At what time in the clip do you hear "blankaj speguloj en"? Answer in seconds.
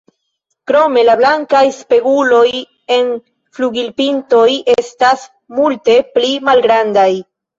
1.19-3.11